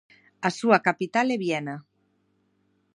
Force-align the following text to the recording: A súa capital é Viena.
A 0.47 0.49
súa 0.59 0.77
capital 0.87 1.27
é 1.35 1.37
Viena. 1.43 1.75